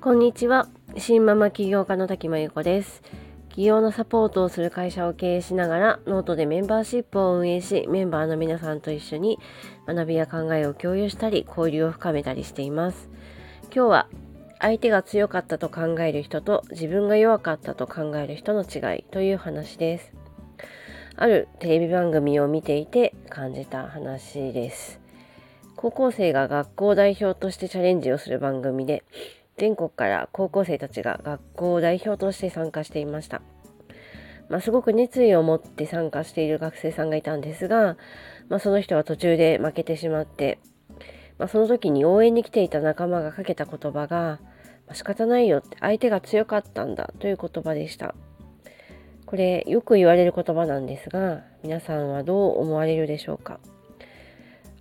[0.00, 0.68] こんにちは。
[0.98, 3.02] 新ママ起業家の滝真由子です。
[3.48, 9.38] 起業のサポートをする会社を経営しながらノートでメンバーシップを運営しメンバーの皆さんと一緒に
[9.86, 13.08] 学びや考えを共有したり交流を深めたりしています。
[13.74, 14.08] 今日は
[14.58, 20.23] 相手が強かったと考える人と自分が弱かったと考える人の違いという話です。
[21.16, 25.00] あるテレビ番組を見ていて感じた話です
[25.76, 29.04] 高校生が学校代表としてチャレンジをする番組で
[29.56, 33.42] 全国から高校生たちが学校を代表として参加していました。
[34.48, 37.96] まあ、すごく熱意を持って参加している学生さんがいたんですが、
[38.48, 40.58] まあ、その人は途中で負けてしまって、
[41.38, 44.40] まあ、その時に応援に来ていた仲間がかけた言葉が、
[44.86, 48.14] まあ、仕方ないよって相手が強かったんだという言葉でした。
[49.34, 53.58] これよく言われる言葉なんですが皆さんはどう思われるでしょうか？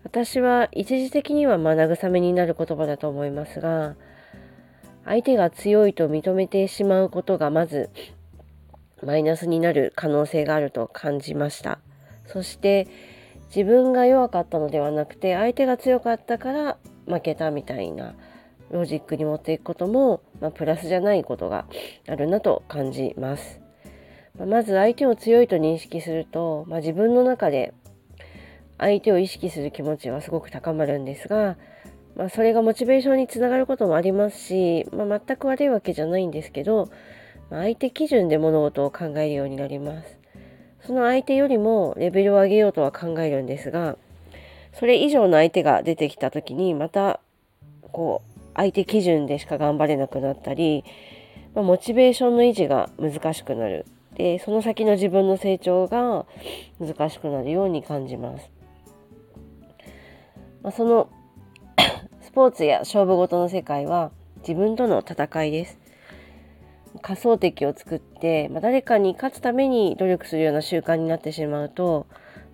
[0.04, 3.96] 私は一時的にはま慰めになる言葉だと思いますが
[5.06, 7.90] 相手が強いと認めてしまうことがまず
[9.02, 11.80] マイナスになる可能性があると感じました。
[12.28, 12.88] そして
[13.48, 18.14] 自分が弱かったのではなくて相手が強かったから負けたみたいな
[18.70, 21.66] ロジックに持っていくことも、まあ、プラスじゃないことが
[22.08, 23.63] あるなと感じます、
[24.38, 27.74] ま、ず相手を強いと認識すると、まあ、自分の中で
[28.78, 31.56] 相手を意識する気持ちはすごく高まるんですが
[32.16, 36.90] まあ、それがモチベーションにつながることもありますし、まあ、全く悪いわけじゃないんですけど、
[37.50, 40.18] まあ、相手基準で物事を考えるようになります。
[40.86, 43.98] その相手よりもレベルを上げようとは考えるんですが、
[44.74, 47.20] それ以上の相手が出てきた時にまた
[47.92, 50.84] こう相手基準でしか頑張れなくなったり、
[51.56, 56.26] まあ、モチベーションの維持が難しくなるでその先の自分の成長が
[56.80, 58.50] 難しくなるように感じます。
[60.62, 61.10] まあ、その
[62.22, 65.80] スポーツや勝負事の世界は自分との戦いです。
[67.02, 72.06] 仮想敵を作って、まあ、誰かに勝つために努力するような習慣になってしまうと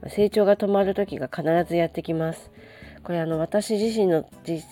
[0.08, 2.52] 成長が止まる時が必ずやってきます。
[3.04, 4.64] これあの私自身の実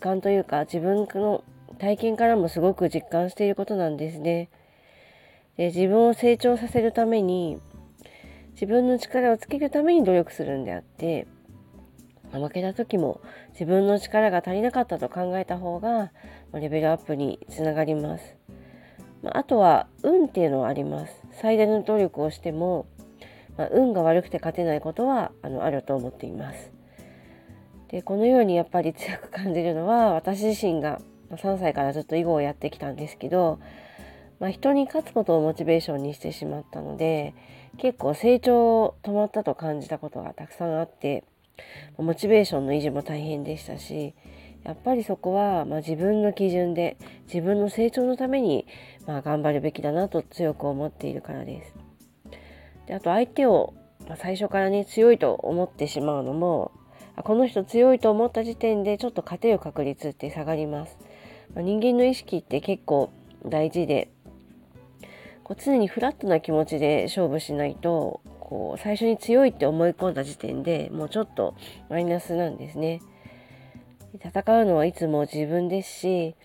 [0.00, 1.44] 感というか自分の
[1.78, 4.48] 体験からもすごく実感していることなんですね。
[5.56, 7.58] で自分を成長させるために
[8.52, 11.26] 自分の力をつけるために努力するんであって
[12.32, 13.20] 負けた時も
[13.52, 16.10] 自分の力が足りなかったと考えた方が
[16.52, 18.36] レベルアップにつながります。
[19.22, 21.22] まあとは運っていうのはあります。
[21.32, 22.86] 最大の努力をしても、
[23.56, 26.72] まあ、運が悪くて勝てないことはあのあると思っています。
[27.88, 31.00] でこのようにやっぱり強く感じるのは私自身が
[31.30, 33.60] 3歳からずっと囲碁をやってきたんですけど、
[34.44, 37.34] まあ、人に勝つことをモチベーションにしてしまったので
[37.78, 41.24] 結構成長止まったと感じたことがたくさんあって
[41.96, 44.14] モチベーションの維持も大変でしたし
[44.62, 48.66] やっぱりそこは、まあ、自分の基準で自分の成長のために、
[49.06, 51.74] まあ、頑張るべきだなと強く思っているからです。
[52.84, 53.72] であと相手を、
[54.06, 56.70] まあ、最初からね強いと思ってしまうのも
[57.16, 60.98] この人強いと思った時点でちょっと勝てる確率って下がります。
[61.54, 63.10] まあ、人間の意識って結構
[63.46, 64.10] 大事で
[65.44, 71.54] こう常にフラットな気持ちで勝負しないとこう最初に強いって思い込んだ時点でもうちょっと
[71.88, 73.00] マイナスなんですね。
[74.22, 76.36] 戦うのはいつも自分ですし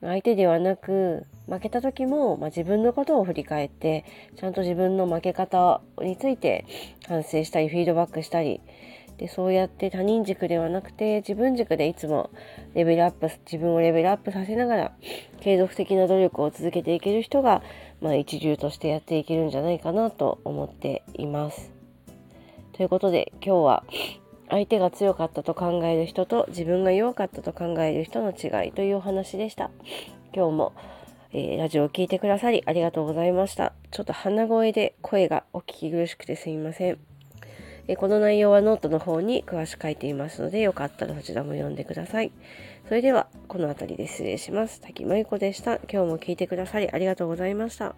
[0.00, 4.06] 相手ではなく負けた時も、まあ、自分のことを振り返って
[4.36, 6.64] ちゃんと自分の負け方について
[7.06, 8.62] 反省したりフィードバックしたり
[9.20, 12.30] でそうやって他人軸ではなくて自分軸でいつも
[12.72, 14.92] レベルアップ自分をレベルアップさせながら
[15.40, 17.62] 継続的な努力を続けていける人が、
[18.00, 21.70] まあ、一流としてやっていけるんじゃないかなと思っています。
[22.72, 23.84] ということで今日は
[24.48, 29.70] 相手が強かったと考える人と自分が弱かったと考える人の違いというお話でした。
[30.34, 30.72] 今日も、
[31.34, 33.74] えー、ラジオを聴いてくださりありがとうございました。
[33.90, 37.09] ちょっと鼻声で声がお聞き苦しくてすみません。
[37.90, 42.30] えこの内容はノートの方に詳しく書いていますので、よかったらそちらも読んでください。
[42.86, 44.80] それでは、この辺りで失礼します。
[44.80, 45.78] 滝真由子でした。
[45.92, 47.96] 今日も聞いてくださりありがとうございました。